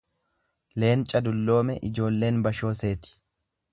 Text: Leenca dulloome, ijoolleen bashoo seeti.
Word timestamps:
Leenca 0.83 1.21
dulloome, 1.27 1.75
ijoolleen 1.91 2.43
bashoo 2.49 2.73
seeti. 2.81 3.15